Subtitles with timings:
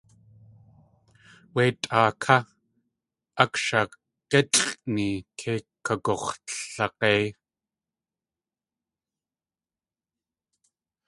[1.53, 2.35] Wé tʼaa ká
[3.43, 5.07] akshag̲ʼilʼni
[5.39, 7.21] kei kagux̲lag̲éi.